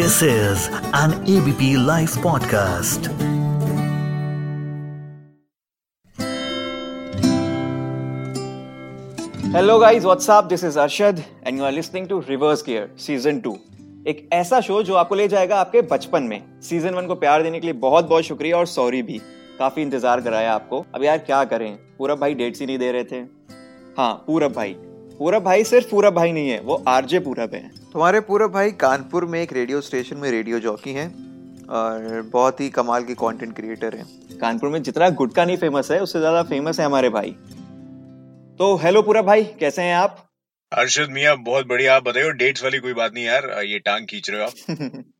[0.00, 0.60] This is
[0.98, 3.08] an ABP Life podcast.
[9.54, 13.56] Hello guys what's up this is Arshad and you are listening to Reverse Gear season two
[14.08, 17.60] एक ऐसा show जो आपको ले जाएगा आपके बचपन में। सीज़न वन को प्यार देने
[17.60, 19.20] के लिए बहुत बहुत शुक्रिया और सॉरी भी।
[19.58, 21.74] काफ़ी इंतज़ार कराया आपको। अब यार क्या करें?
[21.98, 23.20] पूरब भाई डेट्स ही नहीं दे रहे थे।
[23.98, 24.76] हाँ पूरब भाई।
[25.20, 27.60] पूरब भाई सिर्फ़ पूरब भाई नहीं है वो आरजे पूरब है।
[27.92, 31.08] तुम्हारे पूरब भाई कानपुर में एक रेडियो स्टेशन में रेडियो जॉकी हैं
[31.70, 36.00] और बहुत ही कमाल के कंटेंट क्रिएटर हैं। कानपुर में जितना गुटका नहीं फ़ेमस है
[36.02, 37.30] उससे ज़्यादा फ़ेमस है हमारे भाई।
[38.60, 40.16] तो हेलो पूरब भाई कैसे हैं आप?
[40.72, 44.30] अर्शद मियाँ बहुत बढ़िया। आप बताइए डेट्स वाली कोई बात नहीं यार ये टांग खींच
[44.30, 45.04] रहे हो आप।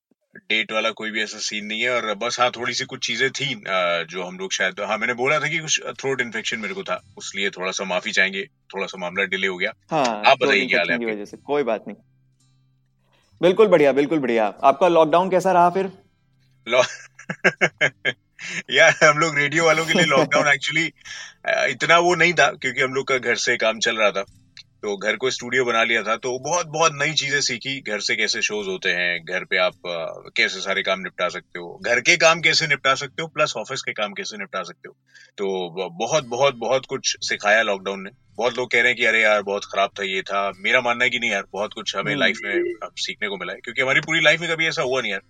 [0.51, 3.31] डेट वाला कोई भी ऐसा सीन नहीं है और बस हाँ थोड़ी सी कुछ चीज़ें
[3.31, 3.63] थी
[4.07, 7.03] जो हम लोग शायद हाँ मैंने बोला था कि कुछ थ्रोट इन्फेक्शन मेरे को था
[7.19, 10.81] उसलिए थोड़ा सा माफ़ी चाहेंगे थोड़ा सा मामला डिले हो गया। हाँ आप बताइए क्या
[10.81, 11.97] हाल है कोई बात नहीं।
[13.43, 15.92] बिल्कुल बढ़िया बिल्कुल बढ़िया। आपका लॉकडाउन कैसा रहा फिर?
[18.70, 20.92] यार हम लोग रेडियो वालों के लिए लॉकडाउन एक्चुअली
[21.73, 24.25] इतना वो नहीं था क्योंकि हम लोग का घर से काम चल रहा था।
[24.83, 28.17] तो घर को स्टूडियो बना लिया था तो बहुत बहुत नई चीज़ें सीखी घर से
[28.17, 29.75] कैसे शोज़ होते हैं घर पे आप
[30.36, 33.83] कैसे सारे काम निपटा सकते हो घर के काम कैसे निपटा सकते हो प्लस ऑफ़िस
[33.83, 34.97] के काम कैसे निपटा सकते हो।
[35.39, 39.23] तो बहुत बहुत बहुत कुछ सिखाया लॉकडाउन ने। बहुत लोग कह रहे हैं कि अरे
[39.23, 42.12] यार बहुत खराब था ये था। मेरा मानना है कि नहीं यार बहुत कुछ हमें
[42.12, 44.83] हम्म। लाइफ में अब सीखने को मिला है क्योंकि हमारी पूरी लाइफ में कभी ऐसा
[44.83, 45.20] हुआ नहीं यार।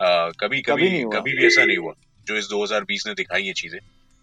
[0.00, 1.92] अ, कभी कभी कभी कभी भी ऐसा नहीं हुआ
[2.26, 3.80] जो इस 2020 ने दिखाई ये चीज़ें।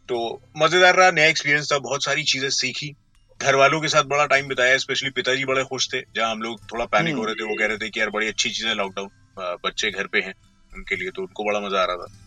[0.09, 2.95] तो मज़ेदार रहा नया एक्सपीरियंस था बहुत सारी चीज़ें सीखी।
[3.39, 6.59] घर वालों के साथ बड़ा टाइम बिताया स्पेशली पिताजी बड़े खुश थे जहाँ हम लोग
[6.71, 8.67] थोड़ा पैनिक हम्म। हो रहे थे वो कह रहे थे कि यार बड़ी अच्छी चीज़
[8.67, 9.09] है लॉकडाउन
[9.65, 10.33] बच्चे घर पे हैं
[10.71, 12.21] उनके लिए तो उनको बड़ा मज़ा आ रहा था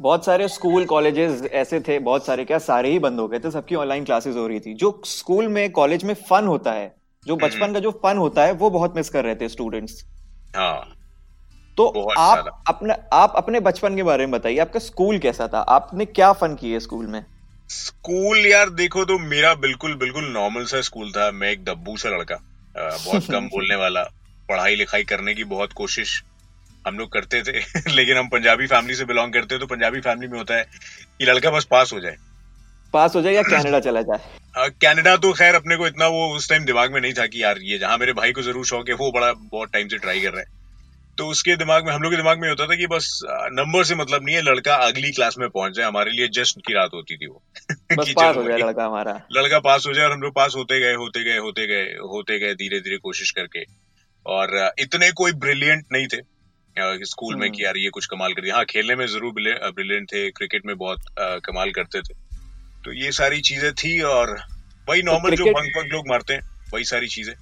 [0.00, 3.50] बहुत सारे स्कूल कॉलेजेस ऐसे थे बहुत सारे क्या सारे ही बंद हो गए थे
[3.50, 6.94] सबकी ऑनलाइन क्लासेस हो रही थी जो स्कूल में कॉलेज में फन होता है
[7.26, 10.04] जो हम्म। बचपन का जो फन होता है वो बहुत मिस कर रहे थे स्टूडेंट्स
[10.56, 10.96] हाँ
[11.78, 16.04] तो आप। अपने आप अपने बचपन के बारे में बताइए आपका स्कूल कैसा था आपने
[16.08, 17.24] क्या फन किए स्कूल में
[17.70, 22.08] स्कूल यार देखो तो मेरा बिल्कुल बिल्कुल नॉर्मल सा स्कूल था। मैं एक दब्बू सा
[22.08, 22.36] लड़का
[22.76, 24.02] बहुत कम बोलने वाला
[24.48, 26.22] पढ़ाई लिखाई करने की बहुत कोशिश
[26.86, 27.60] हम लोग करते थे
[27.90, 30.64] लेकिन हम पंजाबी फैमिली से बिलोंग करते हैं तो पंजाबी फैमिली में होता है
[31.18, 32.16] कि लड़का बस पास हो जाए।
[32.92, 34.70] पास हो जाए या कनाडा चला जाए?
[34.82, 37.58] कनाडा तो खैर अपने को इतना वो उस टाइम दिमाग में नहीं था कि यार
[37.62, 40.32] ये जहाँ मेरे भाई को ज़रूर शौक है वो बड़ा बहुत टाइम से ट्राई कर
[40.32, 40.63] रहा है।
[41.18, 43.20] तो उसके दिमाग में हम लोग के दिमाग में होता था कि बस
[43.52, 46.72] नंबर से मतलब नहीं है लड़का अगली क्लास में पहुँच जाए हमारे लिए जस्ट की
[46.72, 47.42] रात होती थी वो।
[47.96, 50.80] बस पास हो भाई, लड़का हमारा। लड़का पास हो जाए और हम लोग पास होते
[50.80, 53.64] गए होते गए होते गए होते गए धीरे धीरे कोशिश करके।
[54.26, 56.22] और इतने कोई ब्रिलियंट नहीं थे
[57.04, 60.12] स्कूल में हम्म। कि यार ये कुछ कमाल कर दिया हाँ खेलने में ज़रूर ब्रिलियंट
[60.12, 62.14] थे क्रिकेट में बहुत कमाल करते थे।
[62.84, 64.36] तो ये सारी चीज़ें थी और
[64.88, 66.40] वही नॉर्मल जो क्रिकेट- बंक बंक लोग मारते हैं
[66.74, 67.34] वही सारी चीज़ें।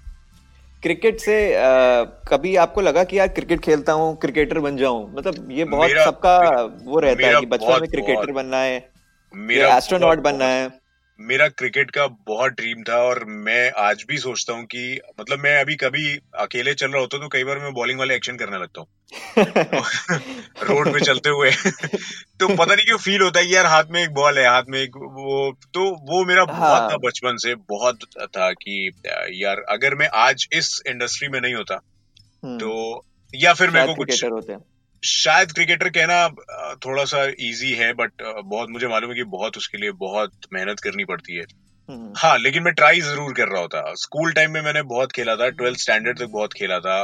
[0.82, 5.14] क्रिकेट से आ, कभी आपको लगा कि यार क्रिकेट खेलता हूँ क्रिकेटर बन जाऊँ?
[5.14, 6.38] मतलब ये बहुत सबका
[6.84, 8.90] वो रहता है कि बचपन में क्रिकेटर बनना है
[9.34, 10.81] मेरा एस्ट्रोनॉट बनना है।
[11.20, 15.60] मेरा क्रिकेट का बहुत ड्रीम था और मैं आज भी सोचता हूँ कि मतलब मैं
[15.60, 18.58] अभी कभी अकेले चल रहा होता हूँ तो कई बार मैं बॉलिंग वाले एक्शन करने
[18.58, 18.88] लगता हूँ
[20.62, 21.50] रोड पे चलते हुए
[22.40, 24.62] तो पता नहीं क्यों फील होता है कि यार हाथ में एक बॉल है हाथ
[24.68, 28.04] में एक वो तो वो मेरा हाँ। बहुत। था बचपन से बहुत
[28.36, 28.92] था कि
[29.34, 31.80] यार अगर मैं आज इस इंडस्ट्री में नहीं होता
[32.44, 34.60] हम्म, तो या फिर मेरे को कुछ होते हैं
[35.02, 36.28] शायद क्रिकेटर कहना
[36.76, 40.80] थोड़ा सा इजी है बट बहुत मुझे मालूम है कि बहुत उसके लिए बहुत मेहनत
[40.80, 41.44] करनी पड़ती है।
[41.88, 45.36] हम्म, हाँ लेकिन मैं ट्राई ज़रूर कर रहा होता। स्कूल टाइम में मैंने बहुत खेला
[45.36, 47.00] था ट्वेल्थ स्टैंडर्ड तक बहुत खेला था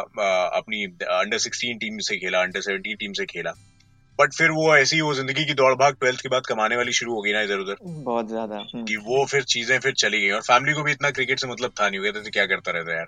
[0.57, 3.53] अपनी अंडर सिक्सटीन टीम से खेला अंडर सेवनटीन टीम से खेला।
[4.19, 7.15] बट फिर वो ऐसी वो ज़िंदगी की दौड़ भाग ट्वेल्थ के बाद कमाने वाली शुरू
[7.15, 10.31] हो गई ना इधर उधर बहुत ज़्यादा हम्म, कि वो फिर चीज़ें फिर चली गई
[10.31, 12.73] और फैमिली को भी इतना क्रिकेट से मतलब था नहीं वो कहते थे क्या करता
[12.73, 13.07] रहता है यार?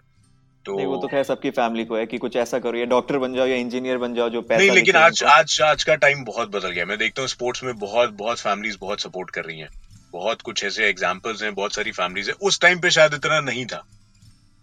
[0.64, 3.18] तो नहीं वो तो खैर सबकी फैमिली को है कि कुछ ऐसा करो या डॉक्टर
[3.18, 6.24] बन जाओ या इंजीनियर बन जाओ जो पैसा नहीं लेकिन आज आज आज का टाइम
[6.24, 9.58] बहुत बदल गया मैं देखता हूँ स्पोर्ट्स में बहुत बहुत फैमिलीज़ बहुत सपोर्ट कर रही
[9.58, 9.68] हैं।
[10.12, 13.66] बहुत कुछ ऐसे एग्जाम्पल्स हैं बहुत सारी फैमिलीज़ हैं। उस टाइम पे शायद इतना नहीं
[13.66, 13.84] था।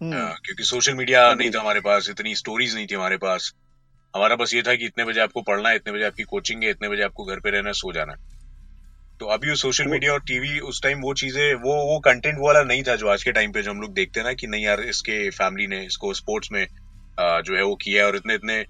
[0.01, 1.39] हम्म, हाँ, क्योंकि सोशल मीडिया Agreed.
[1.39, 3.53] नहीं था हमारे पास इतनी स्टोरीज नहीं थी हमारे पास।
[4.15, 6.69] हमारा बस ये था कि इतने बजे आपको पढ़ना है इतने बजे आपकी कोचिंग है
[6.69, 8.36] इतने बजे आपको घर पे रहना सो जाना है।
[9.19, 12.83] तो अभी सोशल मीडिया और टीवी उस टाइम वो चीज़ें वो वो कंटेंट वाला नहीं
[12.83, 14.81] था जो आज के टाइम पे जो हम लोग देखते हैं ना कि नहीं यार
[14.81, 16.65] इसके फैमिली ने इसको स्पोर्ट्स में
[17.17, 18.65] जो है वो किया है और इतने इतने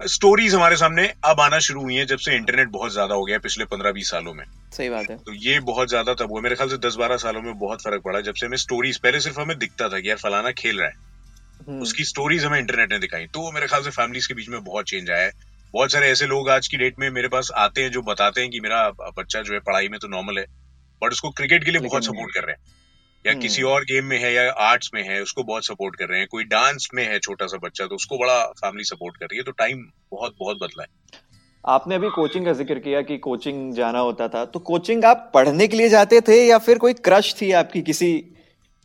[0.00, 3.36] स्टोरीज हमारे सामने अब आना शुरू हुई है जब से इंटरनेट बहुत ज़्यादा हो गया
[3.36, 6.40] है पिछले पंद्रह बीस सालों में। सही बात है। तो ये बहुत ज़्यादा तब हुआ
[6.40, 9.20] मेरे ख्याल से दस बारह सालों में बहुत फ़र्क पड़ा जब से हमें स्टोरीज पहले
[9.20, 10.94] सिर्फ़ हमें दिखता था कि यार फलाना खेल रहा है।
[11.68, 14.62] हम्म, उसकी स्टोरीज हमें इंटरनेट ने दिखाई। तो मेरे ख्याल से फैमिलीज़ के बीच में
[14.64, 15.30] बहुत चेंज आया है।
[15.74, 18.50] बहुत सारे ऐसे लोग आज की डेट में मेरे पास आते हैं जो बताते हैं
[18.50, 18.88] कि मेरा
[19.18, 20.44] बच्चा जो है पढ़ाई में तो नॉर्मल है
[21.02, 22.60] बट उसको क्रिकेट के लिए बहुत सपोर्ट कर रहे हैं।
[23.24, 26.08] या हम्म। किसी और गेम में है या आर्ट्स में है उसको बहुत सपोर्ट कर
[26.08, 29.26] रहे हैं। कोई डांस में है छोटा सा बच्चा तो उसको बड़ा फैमिली सपोर्ट कर
[29.26, 29.78] रही है तो टाइम
[30.12, 31.20] बहुत बहुत बदला है।
[31.64, 35.68] आपने अभी कोचिंग का ज़िक्र किया कि कोचिंग जाना होता था तो कोचिंग आप पढ़ने
[35.68, 38.12] के लिए जाते थे या फिर कोई क्रश थी आपकी किसी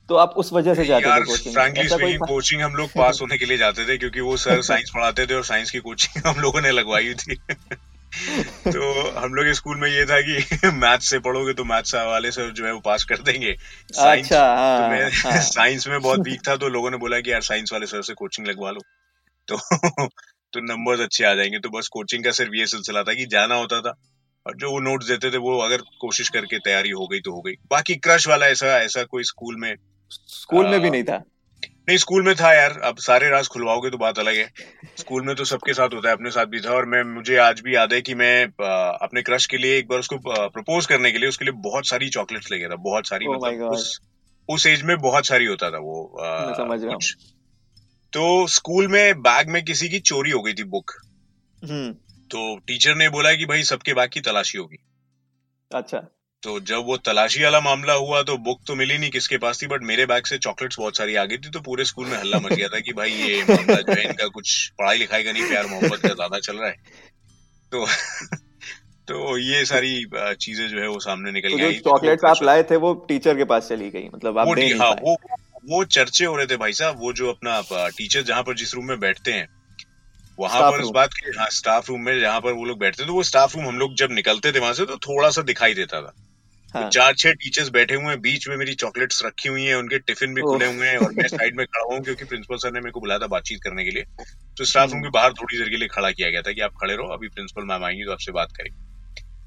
[0.10, 2.76] तो आप उस वजह से जाते यार थे कोचिंग फ्रैंकली ऐसा कोई स्पीकिंग कोचिंग हम
[2.76, 5.72] लोग पास होने के लिए जाते थे क्योंकि वो सर साइंस पढ़ाते थे और साइंस
[5.72, 7.36] की कोचिंग हम लोगों ने लगवाई थी।
[8.68, 12.52] तो हम लोग स्कूल में ये था कि मैथ से पढ़ोगे तो मैथ वाले सर
[12.52, 13.56] जो है वो पास कर देंगे।
[13.92, 17.20] साइंस अच्छा हाँ, तो मैं हाँ। साइंस में बहुत वीक था तो लोगों ने बोला
[17.20, 18.80] कि यार साइंस वाले सर से कोचिंग लगवा लो।
[19.48, 19.58] तो
[20.54, 23.56] तो नंबर्स अच्छे आ जाएँगे। तो बस कोचिंग का सिर्फ़ ये सिलसिला था कि जाना
[23.56, 23.96] होता था
[24.48, 27.42] और जो वो नोट्स देते थे वो अगर कोशिश करके तैयारी हो गई तो हो
[27.42, 29.76] गई। बाकी क्रश वाला ऐसा ऐसा कोई स्कूल में
[30.12, 31.24] स्कूल में भी नहीं था?
[31.64, 34.48] नहीं स्कूल में था यार। अब सारे राज खुलवाओगे तो बात अलग है।
[34.98, 37.62] स्कूल में तो सबके साथ होता है अपने साथ भी था। और मैं मुझे आज
[37.62, 40.18] भी याद है कि मैं अपने क्रश के लिए एक बार उसको
[40.50, 43.36] प्रपोज करने के लिए उसके लिए बहुत सारी चॉकलेट्स ले गया था। बहुत सारी Oh
[43.36, 44.00] मतलब उस
[44.50, 47.16] उस एज में बहुत सारी होता था वो आ, समझ रहा हूँ। कुछ।
[48.14, 50.92] तो स्कूल में बैग में किसी की चोरी हो गई थी बुक
[51.62, 51.92] हम्म।
[52.30, 54.78] तो टीचर ने बोला कि भाई सबके बैग की तलाशी होगी।
[55.72, 55.98] अच्छा।
[56.48, 59.68] तो जब वो तलाशी वाला मामला हुआ तो बुक तो मिली नहीं किसके पास थी
[59.68, 62.40] बट मेरे बैग से चॉकलेट्स बहुत सारी आ गई थी तो पूरे स्कूल में हल्ला
[62.40, 65.48] मच गया था कि भाई ये मामला जो है इनका कुछ पढ़ाई लिखाई का नहीं
[65.50, 66.76] प्यार मोहब्बत का ज़्यादा चल रहा है।
[67.72, 67.86] तो
[69.08, 72.76] तो ये सारी चीज़ें जो है वो सामने निकल गई तो चॉकलेट्स आप लाए थे
[72.76, 75.18] वो टीचर के पास चली गई मतलब आप वो हाँ वो
[75.70, 77.62] वो चर्चे हो रहे थे भाई साहब वो जो अपना
[77.98, 79.48] टीचर जहाँ पर जिस रूम में बैठते हैं
[80.40, 83.08] वहाँ पर इस बात की हाँ स्टाफ रूम में जहाँ पर वो लोग बैठते थे
[83.08, 85.74] तो वो स्टाफ रूम हम लोग जब निकलते थे वहाँ से तो थोड़ा सा दिखाई
[85.74, 86.14] देता था।
[86.74, 89.76] हाँ। तो चार छह टीचर्स बैठे हुए हैं बीच में मेरी चॉकलेट्स रखी हुई हैं
[89.76, 92.72] उनके टिफ़िन भी खुले हुए हैं और मैं साइड में खड़ा हूँ क्योंकि प्रिंसिपल सर
[92.72, 94.04] ने मेरे को बुलाया था बातचीत करने के लिए।
[94.58, 96.72] तो स्टाफ रूम के बाहर थोड़ी देर के लिए खड़ा किया गया था कि आप
[96.72, 98.88] खड़े रहो अभी प्रिंसिपल मैम आएँगी तो आपसे बात करेंगे।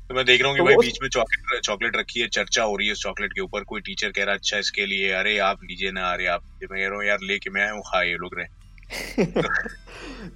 [0.09, 2.63] तो मैं देख रहा हूँ कि तो भाई बीच में चॉकलेट चॉकलेट रखी है चर्चा
[2.63, 5.13] हो रही है उस चॉकलेट के ऊपर। कोई टीचर कह रहा है अच्छा इसके लिए
[5.13, 7.83] अरे आप लीजिए ना अरे आप मैं कह रहा हूँ यार लेके मैं आया हूँ
[7.83, 8.47] खा ये लोग रहे।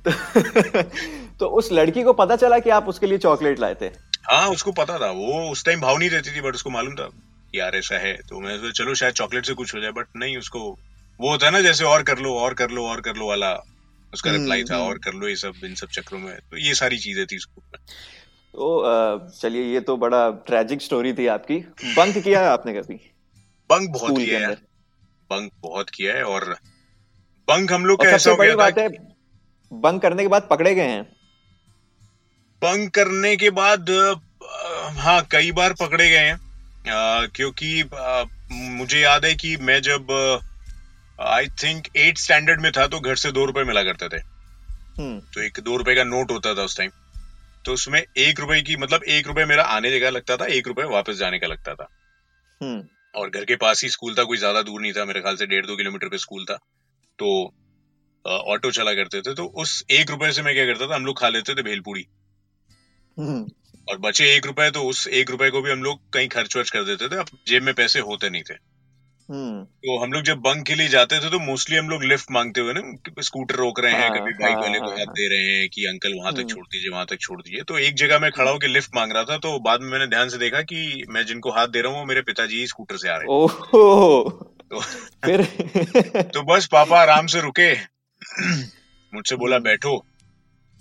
[0.07, 0.11] तो,
[1.41, 4.14] तो उस लड़की को पता चला कि आप उसके लिए चॉकलेट लाए थे?
[4.31, 7.11] हाँ उसको पता था वो उस टाइम भाव नहीं देती थी बट उसको मालूम था
[7.55, 10.37] यार ऐसा है तो मैं सोचा, चलो शायद चॉकलेट से कुछ हो जाए बट नहीं
[10.37, 10.79] उसको
[11.21, 13.63] वो होता है ना जैसे और कर लो और कर लो और कर लो वाला
[14.15, 16.57] उसका हम्म, रिप्लाई था हम्म। और कर लो ये सब इन सब चक्रों में। तो
[16.57, 17.63] ये सारी चीज़ें थी उसको।
[18.55, 22.95] तो चलिए ये तो बड़ा ट्रेजिक स्टोरी थी आपकी। बंक किया है आपने कभी?
[23.71, 24.55] बंक बहुत किया है।
[25.31, 26.45] बंक बहुत किया है और
[27.49, 28.89] बंक हम लोग का ऐसा हो गया था
[29.73, 31.17] बंक करने के बाद पकड़े गए हैं।
[32.65, 33.91] बंक करने के बाद
[34.99, 36.39] हाँ कई बार पकड़े गए हैं।
[37.31, 37.83] क्योंकि
[38.53, 40.11] मुझे याद है कि मैं जब
[41.19, 44.21] आई थिंक एट स्टैंडर्ड में था तो घर से दो रुपए मिला करते थे।
[44.97, 46.91] हम्म। तो एक दो रुपए का नोट होता था उस टाइम
[47.65, 50.85] तो उसमें एक रुपए की मतलब एक रुपए मेरा आने का लगता था एक रुपए
[50.89, 51.89] वापस जाने का लगता था।
[52.61, 52.83] हम्म।
[53.15, 55.47] और घर के पास ही स्कूल था कोई ज़्यादा दूर नहीं था मेरे ख्याल से
[55.47, 56.59] डेढ़ दो किलोमीटर पे स्कूल था।
[57.19, 57.31] तो
[58.25, 61.19] ऑटो चला करते थे तो उस एक रुपए से मैं क्या करता था हम लोग
[61.21, 62.07] खा लेते थे भेलपूरी।
[63.19, 66.71] और बचे एक रुपए तो उस एक रुपए को भी हम लोग कहीं खर्च वर्च
[66.71, 68.55] कर देते थे अब जेब में पैसे होते नहीं थे।
[69.31, 72.31] हम्म। तो हम लोग जब बंक के लिए जाते थे तो मोस्टली हम लोग लिफ्ट
[72.31, 75.07] मांगते हुए ना स्कूटर रोक रहे हैं हाँ, कभी बाइक हाँ, वाले को हाँ, हाथ।
[75.07, 77.79] दे रहे हैं कि अंकल वहाँ तक हम्म। छोड़ दीजिए वहाँ तक छोड़ दीजिए। तो
[77.79, 80.39] एक जगह मैं खड़ा होकर लिफ्ट मांग रहा था तो बाद में मैंने ध्यान से
[80.39, 83.33] देखा कि मैं जिनको हाथ दे रहा हूँ वो मेरे पिताजी स्कूटर से आ रहे
[83.33, 83.49] हैं।
[84.71, 84.81] तो
[85.25, 85.43] फिर?
[86.35, 87.75] तो बस पापा आराम से रुके।
[89.15, 90.07] मुझसे बोला हम्म। बैठो।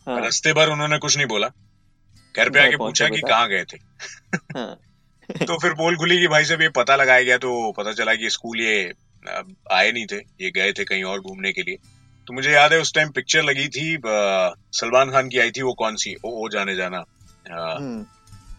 [0.07, 1.47] रास्ते भर उन्होंने कुछ नहीं बोला।
[2.35, 3.77] घर पे आके पूछा कि कहाँ गए थे?
[4.59, 4.79] हाँ।
[5.47, 8.29] तो फिर बोल खुली कि भाई साहब ये पता लगाया गया तो पता चला कि
[8.29, 8.93] स्कूल ये
[9.71, 11.75] आए नहीं थे ये गए थे कहीं और घूमने के लिए।
[12.27, 13.97] तो मुझे याद है उस टाइम पिक्चर लगी थी
[14.79, 16.15] सलमान खान की आई थी वो कौन सी?
[16.25, 18.05] ओ, ओ जाने जाना। अ, हम्म।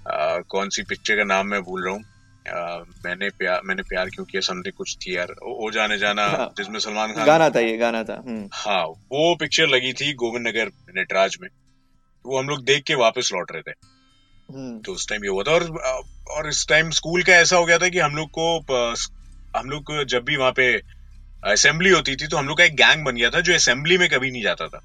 [0.06, 2.04] अ, कौन सी पिक्चर का नाम मैं भूल रहा हूँ।
[3.06, 6.52] मैंने प्यार मैंने प्यार क्यों किया समथिंग कुछ थी यार। ओ, ओ जाने जाना हाँ।
[6.56, 10.48] जिसमें सलमान खान गाना था ये गाना था। हम्म। हाँ वो पिक्चर लगी थी गोविंद
[10.48, 11.48] नगर नटराज में।
[12.26, 13.72] वो हम लोग देख के वापस लौट रहे थे।
[14.48, 17.64] हम्म। तो उस टाइम ये हुआ था और और इस टाइम स्कूल का ऐसा हो
[17.64, 18.46] गया था कि हम लोग को
[19.58, 20.66] हम लोग जब भी वहाँ पे
[21.44, 24.08] असेंबली होती थी तो हम लोग का एक गैंग बन गया था जो असेंबली में
[24.08, 24.80] कभी नहीं जाता था।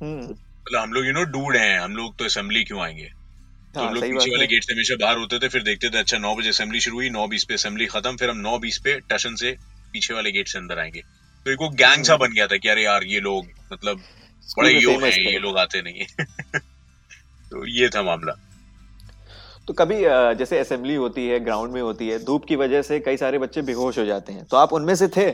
[0.00, 3.10] हम्म। मतलब हम लोग यू नो डूड हैं हम लोग तो असेंबली क्यों आएँगे?
[3.74, 5.98] तो हाँ हम लोग पीछे वाले गेट से हमेशा बाहर होते थे फिर देखते थे
[5.98, 8.78] अच्छा नौ बजे असेंबली शुरू हुई नौ बीस पे असेंबली खत्म फिर हम नौ बीस
[8.78, 9.56] पे टशन से
[9.92, 11.02] पीछे वाले गेट से अंदर आएँगे।
[11.46, 14.02] तो एक वो गैंग सा हम्म। बन गया था कि अरे यार ये लोग मतलब
[14.58, 16.04] बड़े में यो हैं ये लोग आते नहीं
[17.50, 18.32] तो ये था मामला।
[19.66, 20.00] तो कभी
[20.38, 23.62] जैसे असेंबली होती है ग्राउंड में होती है धूप की वजह से कई सारे बच्चे
[23.62, 25.26] बेहोश हो जाते हैं। तो आप उनमें से थे?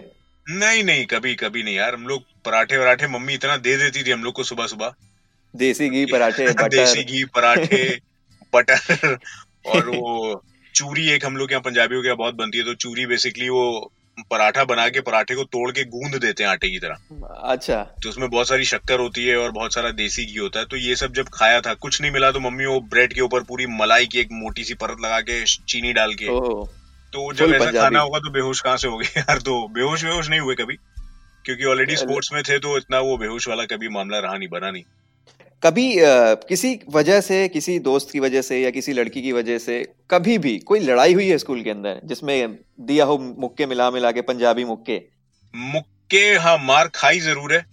[0.49, 4.11] नहीं नहीं कभी कभी नहीं यार। हम लोग पराठे वराठे मम्मी इतना दे देती थी
[4.11, 4.95] हम लोग को सुबह सुबह
[5.57, 8.01] देसी घी पराठे देसी घी पराठे
[8.55, 9.19] बटर
[9.67, 13.07] और वो चूरी एक हम लोग यहाँ पंजाबियों के यहाँ बहुत बनती है। तो चूरी
[13.07, 13.93] बेसिकली वो
[14.31, 18.09] पराठा बना के पराठे को तोड़ के गूंद देते हैं आटे की तरह। अच्छा। तो
[18.09, 20.97] उसमें बहुत सारी शक्कर होती है और बहुत सारा देसी घी होता है। तो ये
[20.97, 24.07] सब जब खाया था कुछ नहीं मिला तो मम्मी वो ब्रेड के ऊपर पूरी मलाई
[24.07, 26.27] की एक मोटी सी परत लगा के चीनी डाल के।
[27.13, 29.39] तो जब ऐसा खाना होगा तो बेहोश कहाँ से हो गए यार?
[29.39, 30.77] तो बेहोश बेहोश नहीं हुए कभी
[31.45, 34.71] क्योंकि ऑलरेडी स्पोर्ट्स में थे तो इतना वो बेहोश वाला कभी मामला रहा नहीं बना
[34.71, 34.83] नहीं।
[35.63, 39.59] कभी अ, किसी वजह से किसी दोस्त की वजह से या किसी लड़की की वजह
[39.59, 43.91] से कभी भी कोई लड़ाई हुई है स्कूल के अंदर जिसमें दिया हो मुक्के मिला
[43.91, 45.03] मिला के पंजाबी मुक्के?
[45.55, 47.65] मुक्के हाँ मार खाई ज़रूर है।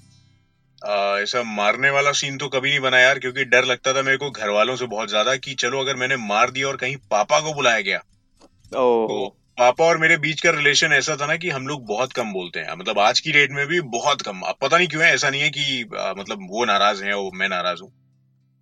[0.86, 4.17] आ, ऐसा मारने वाला सीन तो कभी नहीं बना यार क्योंकि डर लगता था मेरे
[4.17, 7.39] को घर वालों से बहुत ज़्यादा कि चलो अगर मैंने मार दिया और कहीं पापा
[7.39, 7.98] को बुलाया गया
[8.77, 12.11] ओह तो पापा और मेरे बीच का रिलेशन ऐसा था ना कि हम लोग बहुत
[12.13, 15.03] कम बोलते हैं। मतलब आज की डेट में भी बहुत कम। अब पता नहीं क्यों
[15.03, 17.91] है ऐसा नहीं है कि आ, मतलब वो नाराज़ है और मैं नाराज़ हूँ।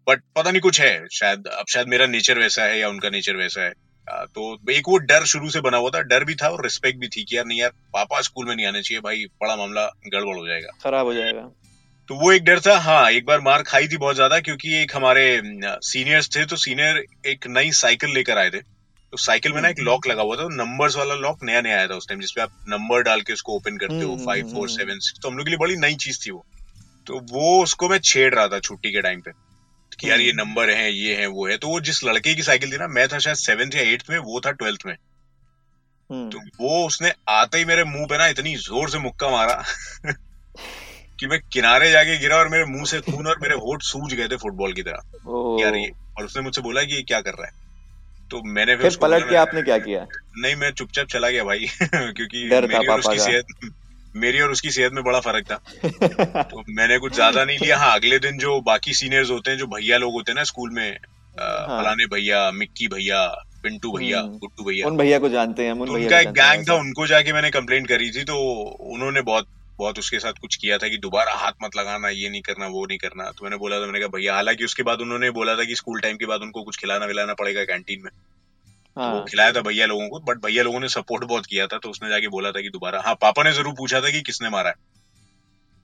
[0.08, 3.36] बट पता नहीं कुछ है। शायद अब शायद मेरा नेचर वैसा है या उनका नेचर
[3.36, 3.74] वैसा है।
[4.08, 7.00] आ, तो एक वो डर शुरू से बना हुआ था। डर भी था और रिस्पेक्ट
[7.00, 9.86] भी थी कि यार नहीं यार पापा स्कूल में नहीं आने चाहिए भाई बड़ा मामला
[10.08, 11.42] गड़बड़ हो जाएगा। खराब हो जाएगा।
[12.10, 14.96] तो वो एक डर था। हाँ एक बार मार खाई थी बहुत ज़्यादा क्योंकि एक
[14.96, 15.28] हमारे
[15.84, 18.60] सीनियर्स थे तो सीनियर एक नई साइकिल लेकर आए थे।
[19.16, 21.88] तो साइकिल में ना एक लॉक लगा हुआ था नंबर्स वाला लॉक नया नया आया
[21.88, 24.54] था उस टाइम जिसपे आप नंबर डाल के उसको ओपन करते हो hmm, five hmm,
[24.56, 26.46] four hmm. Seven six तो हम लोग के लिए बड़ी नई चीज़ थी वो।
[27.08, 29.32] तो वो उसको मैं छेड़ रहा था छुट्टी के टाइम पे
[30.00, 32.44] कि यार ये हम्म। नंबर है ये है वो है। तो वो जिस लड़के की
[32.44, 36.16] साइकिल थी ना मैं था शायद सेवेंथ या एट्थ में वो था ट्वेल्थ में। तो
[36.16, 39.64] हम्म वो उसने आते ही मेरे मुँह पे ना इतनी ज़ोर से मुक्का मारा
[41.20, 44.28] कि मैं किनारे जाके गिरा और मेरे मुँह से खून और मेरे होठ सूज गए
[44.28, 47.48] थे फुटबॉल की तरह। यार ये और उसने मुझसे बोला कि ये क्या कर रहा
[47.48, 47.65] है?
[48.32, 50.06] तो मैंने फिर फिर पलट के आपने क्या किया?
[50.38, 53.72] नहीं मैं चुपचाप चला गया भाई क्योंकि मेरी और उसकी सेहत
[54.16, 55.56] मेरी और उसकी सेहत में बड़ा फ़र्क था।
[56.44, 59.68] तो मैंने कुछ ज़्यादा नहीं लिया हाँ अगले दिन जो बाकी सीनियर्स होते हैं जो
[59.68, 60.98] भैया लोग होते हैं ना स्कूल में
[61.40, 63.26] हाँ। फलाने भैया मिक्की भैया
[63.64, 66.68] पिंटू भैया हम्म। गुट्टू भैया। उन भैया को जानते हैं उन तो उनका एक गैंग
[66.70, 68.38] था उनको जाके मैंने कंप्लेंट करी थी तो
[68.94, 69.48] उन्होंने बहुत
[69.80, 72.86] बहुत उसके साथ कुछ किया था कि दोबारा हाथ मत लगाना ये नहीं करना वो
[72.86, 75.64] नहीं करना। तो मैंने बोला था मैंने कहा भैया हालाँकि उसके बाद उन्होंने बोला था
[75.64, 79.24] कि स्कूल टाइम के बाद उनको कुछ खिलाना विलाना पड़ेगा कैंटीन में। तो वो हाँ।
[79.24, 82.10] खिलाया था भैया लोगों को बट भैया लोगों ने सपोर्ट बहुत किया था तो उसने
[82.10, 84.76] जाके बोला था कि दोबारा हाँ पापा ने ज़रूर पूछा था कि किसने मारा है।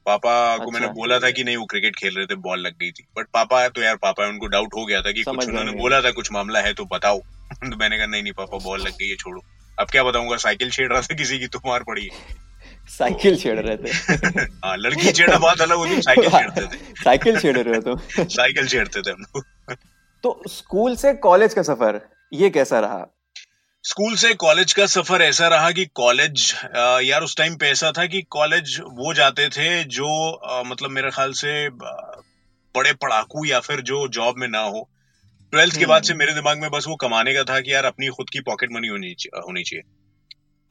[0.06, 2.74] पापा को मैंने अच्छा। बोला था कि नहीं वो क्रिकेट खेल रहे थे बॉल लग
[2.74, 5.48] गई थी। बट पापा तो यार पापा है उनको डाउट हो गया था कि कुछ
[5.48, 7.20] उन्होंने बोला था कुछ मामला है तो बताओ।
[7.52, 9.42] तो मैंने कहा नहीं नहीं पापा बॉल लग गई है छोड़ो।
[9.80, 12.51] अब क्या बताऊँगा साइकिल छेड़ रहा था किसी की तो मार पड़ी है।
[12.98, 13.92] साइकिल छेड़ रहे थे।
[14.66, 18.68] हाँ लड़की छेड़ा बात अलग होती साइकिल छेड़ते थे। साइकिल छेड़ रहे हो तुम। साइकिल
[18.68, 19.76] छेड़ते थे हम लोग।
[20.24, 22.02] तो स्कूल से कॉलेज का सफ़र
[22.34, 23.06] ये कैसा रहा?
[23.84, 26.54] स्कूल से कॉलेज का सफ़र ऐसा रहा कि कॉलेज
[27.04, 31.10] यार उस टाइम पे ऐसा था कि कॉलेज वो जाते थे जो अ, मतलब मेरे
[31.12, 34.90] ख्याल से बड़े पढ़ाकू या फिर जो जॉब में ना हो।
[35.54, 37.86] ट्वेल्थ के बाद से हम्म। मेरे दिमाग में बस वो कमाने का था कि यार
[37.86, 39.84] अपनी खुद की पॉकेट मनी होनी होनी चाहिए।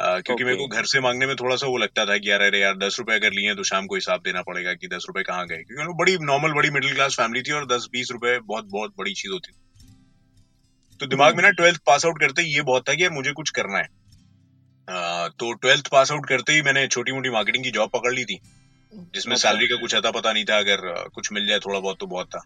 [0.03, 2.61] क्योंकि मेरे को घर से मांगने में थोड़ा सा वो लगता था कि यार अरे
[2.61, 5.47] यार दस रुपए अगर लिए तो शाम को हिसाब देना पड़ेगा कि दस रुपए कहाँ
[5.47, 8.65] गए। क्योंकि वो बड़ी नॉर्मल बड़ी मिडिल क्लास फैमिली थी और दस बीस रुपए बहुत
[8.65, 9.57] बहुत बड़ी चीज़ होती थी।
[11.01, 13.33] तो दिमाग में ना ट्वेल्थ पास आउट करते ही ये बहुत था कि यार मुझे
[13.33, 13.89] कुछ करना है।
[15.29, 18.41] तो ट्वेल्थ पास आउट करते ही मैंने छोटी मोटी मार्केटिंग की जॉब पकड़ ली थी
[19.15, 21.97] जिसमें अच्छा। सैलरी का कुछ अता पता नहीं था अगर कुछ मिल जाए थोड़ा बहुत
[22.01, 22.43] तो बहुत था।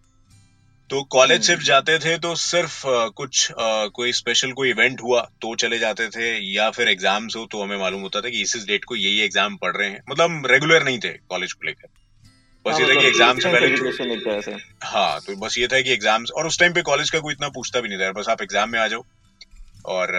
[0.90, 2.80] तो कॉलेज हम्म। सिर्फ़ जाते थे तो सिर्फ़
[3.16, 3.48] कुछ
[3.94, 7.76] कोई स्पेशल कोई इवेंट हुआ तो चले जाते थे या फिर एग्ज़ाम्स हो तो हमें
[7.78, 10.84] मालूम होता था कि इस इस डेट को यही एग्ज़ाम पढ़ रहे हैं। मतलब रेगुलर
[10.84, 11.88] नहीं थे कॉलेज को लेकर।
[12.66, 15.92] बस हाँ, ये था कि मतलब एग्ज़ाम से पहले हाँ तो बस ये था कि
[15.92, 18.42] एग्ज़ाम्स और उस टाइम पे कॉलेज का कोई इतना पूछता भी नहीं था बस आप
[18.42, 19.04] एग्ज़ाम में आ जाओ।
[19.86, 20.14] और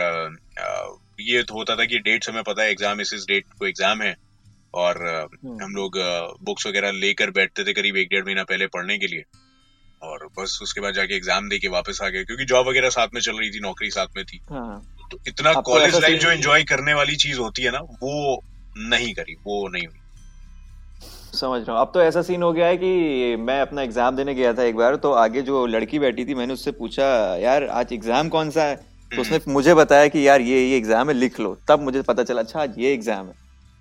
[1.21, 4.01] ये तो होता था कि डेट्स हमें पता है एग्ज़ाम इस इस डेट को एग्ज़ाम
[4.01, 4.15] है।
[4.73, 5.97] और हम्म। हम लोग
[6.43, 9.23] बुक्स वगैरह लेकर बैठते थे करीब एक डेढ़ महीना पहले पढ़ने के लिए।
[10.05, 13.13] और बस उसके बाद जाके एग्ज़ाम दे के वापस आ गए क्योंकि जॉब वगैरह साथ
[13.13, 14.81] में चल रही थी नौकरी साथ में थी। हाँ।
[15.11, 18.41] तो इतना कॉलेज लाइफ जो एंजॉय करने वाली चीज़ होती है ना वो
[18.89, 19.99] नहीं करी वो नहीं हुई।
[21.33, 24.33] समझ रहा हूँ। अब तो ऐसा सीन हो गया है कि मैं अपना एग्ज़ाम देने
[24.35, 27.05] गया था एक बार तो आगे जो लड़की बैठी थी मैंने उससे पूछा
[27.37, 28.75] यार आज एग्ज़ाम कौन सा है?
[29.11, 32.23] तो उसने मुझे बताया कि यार ये ये एग्ज़ाम है लिख लो। तब मुझे पता
[32.23, 33.33] चला अच्छा आज ये एग्ज़ाम है।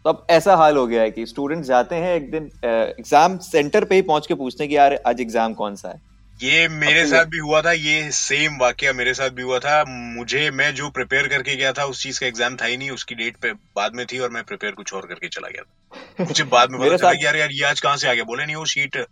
[0.04, 3.85] तो अब ऐसा हाल हो गया है कि स्टूडेंट जाते हैं एक दिन एग्ज़ाम सेंटर
[3.85, 6.00] पे ही पहुँच के पूछते हैं कि यार आज एग्ज़ाम कौन सा है?
[6.42, 10.50] ये मेरे साथ भी हुआ था ये सेम वाकया मेरे साथ भी हुआ था। मुझे
[10.50, 13.36] मैं जो प्रिपेयर करके गया था उस चीज़ का एग्ज़ाम था ही नहीं उसकी डेट
[13.36, 16.70] पे बाद में थी और मैं प्रिपेयर कुछ और करके चला गया था। मुझे बाद
[16.70, 18.24] में पता चला कि यार यार ये आज कहाँ से आ गया?
[18.24, 19.06] बोले नहीं वो शीट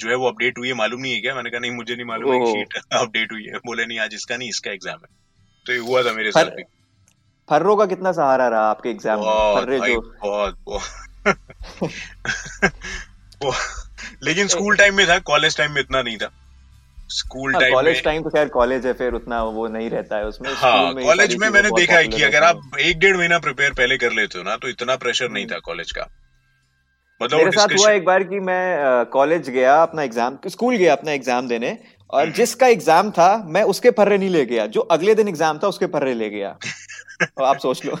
[0.00, 1.34] जो है वो अपडेट हुई है मालूम नहीं है क्या?
[1.34, 4.36] मैंने कहा नहीं मुझे नहीं मालूम है शीट अपडेट हुई है। बोले नहीं आज इसका
[4.36, 5.08] नहीं इसका एग्ज़ाम है।
[5.66, 6.62] तो ये हुआ था मेरे साथ भी।
[7.48, 9.26] फर्रो का कितना सहारा रहा आपके एग्ज़ाम में?
[9.56, 10.82] फर्रे जो बहुत बहुत।
[14.22, 16.30] लेकिन स्कूल टाइम में था कॉलेज टाइम में इतना नहीं था
[17.10, 20.26] स्कूल हाँ टाइम कॉलेज टाइम तो खैर कॉलेज है फिर उतना वो नहीं रहता है
[20.26, 23.72] उसमें हाँ में कॉलेज में मैंने देखा है कि अगर आप एक डेढ़ महीना प्रिपेयर
[23.72, 26.08] पहले कर लेते हो ना तो इतना प्रेशर नहीं। था कॉलेज का
[27.20, 31.12] मतलब मेरे साथ हुआ एक बार कि मैं कॉलेज गया अपना एग्ज़ाम स्कूल गया अपना
[31.12, 31.78] एग्ज़ाम देने
[32.10, 35.58] और हम्म। जिसका एग्ज़ाम था मैं उसके फर्रे नहीं ले गया जो अगले दिन एग्ज़ाम
[35.58, 36.56] था उसके फर्रे ले गया
[37.22, 37.98] आप सोच लो।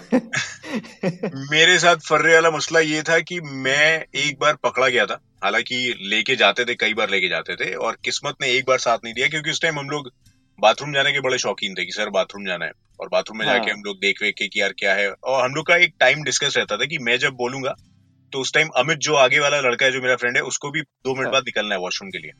[1.50, 5.94] मेरे साथ फर्रे वाला मसला ये था कि मैं एक बार पकड़ा गया था। हालाँकि
[6.02, 9.14] लेके जाते थे कई बार लेके जाते थे और किस्मत ने एक बार साथ नहीं
[9.14, 10.10] दिया क्योंकि उस टाइम हम लोग
[10.58, 13.70] बाथरूम जाने के बड़े शौकीन थे कि सर बाथरूम जाना है। और बाथरूम में जाके
[13.70, 15.94] हाँ। हम लोग देख वेख के कि यार क्या है। और हम लोग का एक
[16.00, 17.74] टाइम डिस्कस रहता था कि मैं जब बोलूँगा
[18.32, 20.80] तो उस टाइम अमित जो आगे वाला लड़का है जो मेरा फ्रेंड है उसको भी
[20.80, 22.30] दो मिनट हाँ। बाद निकलना है वॉशरूम के लिए।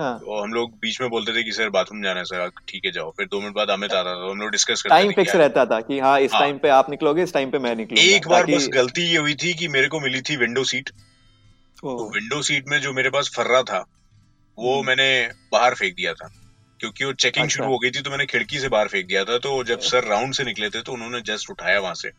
[0.00, 2.84] हाँ। तो हम लोग बीच में बोलते थे कि सर बाथरूम जाना है सर ठीक
[2.84, 5.12] है जाओ। फिर दो मिनट बाद अमित आता था तो हम लोग डिस्कस करते टाइम
[5.12, 7.74] फिक्स रहता था कि हाँ इस हाँ। टाइम पे आप निकलोगे इस टाइम पे मैं
[7.76, 10.90] निकलूँगा। एक बार बस गलती ये हुई थी कि मेरे को मिली थी विंडो सीट
[11.80, 13.84] तो विंडो सीट में जो मेरे पास फर्रा था
[14.58, 15.10] वो हम्म। मैंने
[15.52, 16.30] बाहर फेंक दिया था।
[16.80, 19.24] क्योंकि वो चेकिंग अच्छा। शुरू हो गई थी तो मैंने खिड़की से बाहर फेंक दिया
[19.24, 22.10] था। तो जब सर राउंड से निकले थे तो उन्होंने जस्ट उठाया वहाँ से।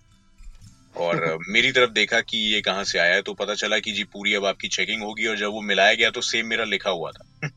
[0.96, 4.04] और मेरी तरफ़ देखा कि ये कहाँ से आया है तो पता चला कि जी
[4.04, 7.12] पूरी अब आपकी चेकिंग होगी और जब वो मिलाया गया तो सेम मेरा लिखा हुआ
[7.12, 7.50] था।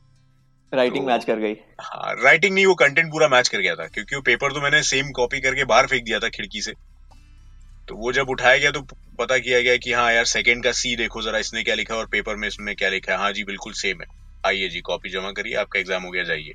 [0.74, 3.86] राइटिंग तो- मैच कर गई। हाँ राइटिंग नहीं वो कंटेंट पूरा मैच कर गया था
[3.86, 6.72] क्योंकि वो पेपर तो मैंने सेम कॉपी करके बाहर फेंक दिया था खिड़की से।
[7.88, 8.80] तो वो जब उठाया गया तो
[9.18, 12.06] पता किया गया कि हाँ यार सेकंड का सी देखो जरा इसने क्या लिखा और
[12.12, 14.06] पेपर में इसने क्या लिखा है। हाँ जी बिल्कुल सेम है।
[14.46, 16.52] आइए जी कॉपी जमा करिए आपका एग्ज़ाम हो गया जाइए।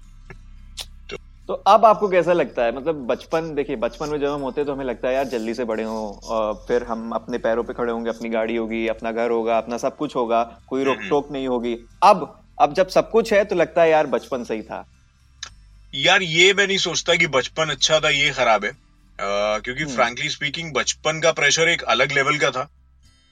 [1.10, 2.76] तो तो अब आपको कैसा लगता है?
[2.76, 5.54] मतलब बचपन देखिए बचपन में जब हम होते हैं तो हमें लगता है यार जल्दी
[5.54, 9.32] से बड़े हों फिर हम अपने पैरों पे खड़े होंगे अपनी गाड़ी होगी अपना घर
[9.32, 11.74] होगा अपना सब कुछ होगा कोई रोक हम्म। टोक नहीं होगी।
[12.04, 14.92] अब अब जब सब कुछ है तो लगता है यार बचपन सही था।
[15.96, 19.96] यार ये मैं नहीं सोचता कि बचपन अच्छा था ये खराब है। अ, क्योंकि हम्म।
[19.96, 22.70] फ्रैंकली स्पीकिंग बचपन का प्रेशर एक अलग लेवल का था।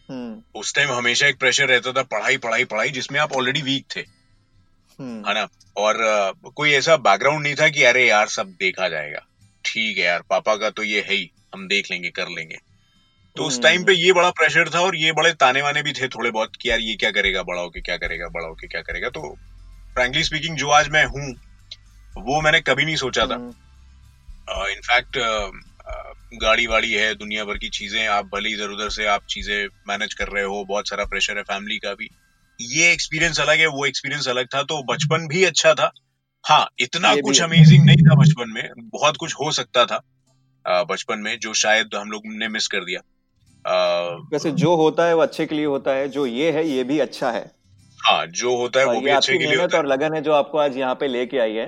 [0.10, 3.86] हम्म। उस टाइम हमेशा एक प्रेशर रहता था पढ़ाई पढ़ाई पढ़ाई जिसमें आप ऑलरेडी वीक
[3.96, 4.00] थे।
[5.00, 5.48] हम्म। है ना?
[5.78, 9.20] और अ, कोई ऐसा बैकग्राउंड नहीं था कि अरे यार सब देखा जाएगा।
[9.66, 12.58] ठीक है यार पापा का तो ये है ही हम देख लेंगे कर लेंगे।
[13.38, 15.94] तो उस हम्म। टाइम पे ये बड़ा प्रेशर था और ये बड़े ताने वाने भी
[15.94, 18.82] थे थोड़े बहुत कि यार ये क्या करेगा बड़ा होके क्या करेगा बड़ा होके क्या
[18.82, 19.36] करेगा। तो
[19.96, 21.34] फ्रेंकली स्पीकिंग जो आज मैं हूँ
[22.20, 23.54] वो मैंने कभी नहीं सोचा था। हम्म,
[24.68, 25.18] इनफैक्ट
[26.36, 30.14] गाड़ी वाड़ी है दुनिया भर की चीज़ें आप भले इधर उधर से आप चीज़ें मैनेज
[30.14, 32.10] कर रहे हो बहुत सारा प्रेशर है फैमिली का भी।
[32.60, 35.92] ये एक्सपीरियंस अलग है वो एक्सपीरियंस अलग था तो बचपन भी अच्छा था।
[36.46, 40.02] हाँ इतना कुछ अमेजिंग नहीं था बचपन में बहुत कुछ हो सकता था
[40.86, 43.02] बचपन में जो शायद हम लोग ने मिस कर दिया।
[44.32, 47.00] वैसे जो होता है वो अच्छे के लिए होता है जो ये है ये भी
[47.00, 47.52] अच्छा है।
[48.00, 50.34] हाँ जो होता है वो भी अच्छे के लिए होता है। और लगन है जो
[50.34, 51.66] आपको आज यहाँ पे लेके आई है।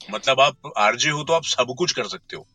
[0.00, 2.46] मतलब आप आरजे हो तो आप सब कुछ कर सकते हो।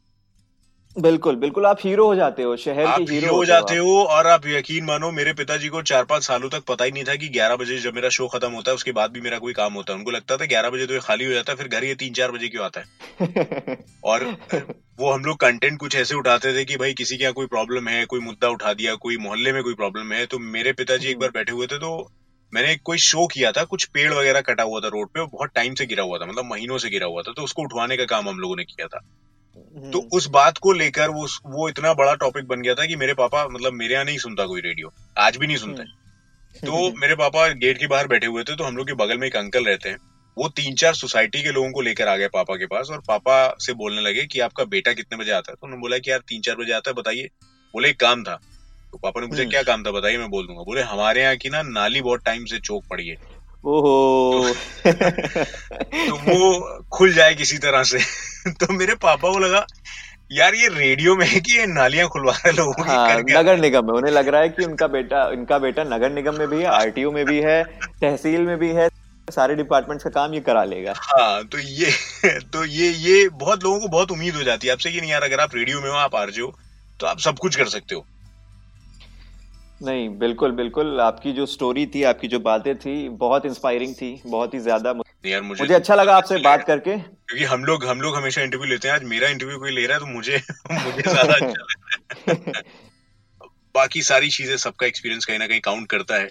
[0.99, 4.03] बिल्कुल बिल्कुल आप हीरो हो जाते हो शहर आप के हीरो हीरो हो जाते हो
[4.03, 7.15] और आप यकीन मानो मेरे पिताजी को चार पाँच सालों तक पता ही नहीं था
[7.15, 9.73] कि ग्यारह बजे जब मेरा शो खत्म होता है उसके बाद भी मेरा कोई काम
[9.73, 11.83] होता है। उनको लगता था ग्यारह बजे तो ये खाली हो जाता है फिर घर
[11.83, 12.85] ये तीन चार बजे क्यों आता है?
[14.03, 14.37] और
[14.99, 17.87] वो हम लोग कंटेंट कुछ ऐसे उठाते थे कि भाई किसी के यहाँ कोई प्रॉब्लम
[17.87, 21.19] है कोई मुद्दा उठा दिया कोई मोहल्ले में कोई प्रॉब्लम है तो मेरे पिताजी एक
[21.19, 22.11] बार बैठे हुए थे तो
[22.53, 25.73] मैंने कोई शो किया था कुछ पेड़ वगैरह कटा हुआ था रोड पे बहुत टाइम
[25.73, 28.29] से गिरा हुआ था मतलब महीनों से गिरा हुआ था तो उसको उठवाने का काम
[28.29, 29.01] हम लोगों ने किया था।
[29.73, 32.95] तो हम्म, उस बात को लेकर वो वो इतना बड़ा टॉपिक बन गया था कि
[32.95, 35.83] मेरे पापा मतलब मेरे यहाँ नहीं सुनता कोई रेडियो आज भी नहीं सुनते
[36.65, 39.27] तो मेरे पापा गेट के बाहर बैठे हुए थे तो हम लोग के बगल में
[39.27, 39.97] एक अंकल रहते हैं।
[40.37, 43.55] वो तीन चार सोसाइटी के लोगों को लेकर आ गए पापा के पास और पापा
[43.59, 45.55] से बोलने लगे कि आपका बेटा कितने बजे आता है?
[45.55, 47.29] तो उन्होंने बोला कि यार तीन चार बजे आता है बताइए।
[47.73, 48.35] बोले एक काम था।
[48.91, 51.35] तो पापा ने पूछा हम्म। क्या काम था बताइए मैं बोल दूँगा। बोले हमारे यहाँ
[51.35, 53.32] की ना नाली बहुत टाइम से चौक पड़ी है।
[53.63, 54.53] ओहो
[54.85, 57.99] तो वो खुल जाए किसी तरह से।
[58.51, 59.65] तो मेरे पापा को लगा
[60.31, 62.81] यार ये रेडियो में है कि ये नालियाँ खुलवा रहे लोगों की?
[62.83, 66.39] हाँ नगर निगम में। उन्हें लग रहा है कि उनका बेटा इनका बेटा नगर निगम
[66.39, 67.63] में भी है आरटीओ में भी है
[68.01, 68.87] तहसील में भी है
[69.27, 71.91] सारे डिपार्टमेंट्स का काम ये करा लेगा। हाँ तो ये
[72.53, 75.23] तो ये ये बहुत लोगों को बहुत उम्मीद हो जाती है आपसे कि नहीं यार
[75.23, 76.53] अगर आप रेडियो में हो आप आरजे हो
[76.99, 78.05] तो आप सब कुछ कर सकते हो।
[79.81, 84.53] नहीं बिल्कुल बिल्कुल। आपकी जो स्टोरी थी आपकी जो बातें थी बहुत इंस्पायरिंग थी बहुत
[84.53, 84.93] ही ज़्यादा
[85.25, 88.67] यार मुझे मुझे अच्छा लगा आपसे बात करके। क्योंकि हम लोग हम लोग हमेशा इंटरव्यू
[88.67, 90.41] लेते हैं। आज मेरा इंटरव्यू कोई ले रहा है तो मुझे
[90.73, 91.75] मुझे ज़्यादा अच्छा लग
[92.27, 92.61] रहा है।
[93.75, 96.29] बाकी सारी चीज़ें सबका एक्सपीरियंस कहीं ना कहीं काउंट करता है।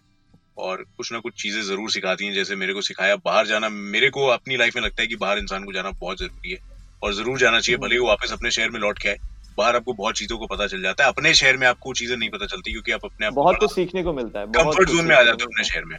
[0.57, 4.11] और कुछ ना कुछ चीज़ें ज़रूर सिखाती हैं जैसे मेरे को सिखाया बाहर जाना। मेरे
[4.11, 6.59] को अपनी लाइफ में लगता है कि बाहर इंसान को जाना बहुत ज़रूरी है।
[7.03, 9.17] और ज़रूर जाना चाहिए भले ही वो वापस अपने शहर में लौट के आए।
[9.59, 12.31] बाहर आपको बहुत चीज़ों को पता चल जाता है। अपने शहर में आपको चीज़ें नहीं
[12.31, 15.17] पता चलती क्योंकि आप अपने आप बहुत कुछ सीखने को मिलता है कंफर्ट जोन में
[15.17, 15.97] आ जाते हो अपने शहर में।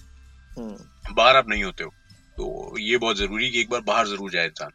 [0.57, 1.89] हम्म। बाहर आप नहीं होते हो।
[2.37, 4.71] तो ये बहुत ज़रूरी है कि एक बार बाहर ज़रूर जाए इंसान।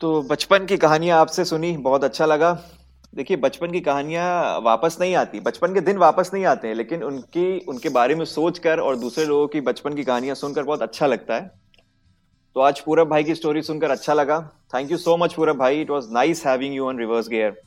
[0.00, 2.52] तो बचपन की कहानियाँ आपसे सुनी बहुत अच्छा लगा।
[3.14, 7.02] देखिए बचपन की कहानियाँ वापस नहीं आती। बचपन के दिन वापस नहीं आते हैं लेकिन
[7.02, 11.06] उनकी उनके बारे में सोचकर और दूसरे लोगों की बचपन की कहानियाँ सुनकर बहुत अच्छा
[11.06, 11.50] लगता है।
[12.56, 14.38] तो आज पूरब भाई की स्टोरी सुनकर अच्छा लगा।
[14.74, 17.60] Thank you so much Purab भाई। It was nice having you on Reverse Gear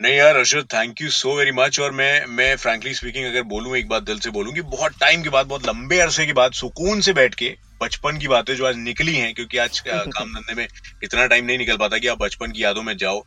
[0.00, 3.76] नहीं यार Arshad thank you so very much और मैं मैं फ्रैंकली स्पीकिंग अगर बोलूँ
[3.76, 6.52] एक बात दिल से बोलूँ कि बहुत टाइम के बाद बहुत लंबे अरसे के बाद
[6.52, 10.54] सुकून से बैठ के बचपन की बातें जो आज निकली हैं क्योंकि आज काम धंधे
[10.54, 10.66] में
[11.04, 13.22] इतना टाइम नहीं निकल पाता कि आप बचपन की यादों में जाओ।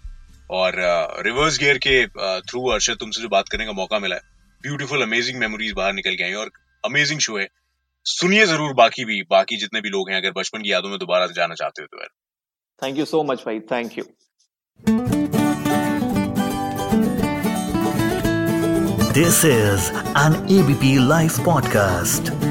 [0.51, 0.73] और
[1.25, 2.05] रिवर्स गियर के
[2.41, 4.21] थ्रू अर्षद तुमसे जो बात करने का मौका मिला है
[4.63, 6.51] ब्यूटीफुल अमेजिंग मेमोरीज बाहर निकल के आई और
[6.83, 7.47] अमेजिंग शो है।
[8.09, 11.27] सुनिए ज़रूर बाकी भी बाकी जितने भी लोग हैं अगर बचपन की यादों में दोबारा
[11.27, 12.09] जाना चाहते हो तो यार
[12.83, 13.59] थैंक यू सो मच भाई.
[13.59, 14.05] Thank you
[19.13, 19.91] this is
[20.25, 22.46] an ABP Live podcast.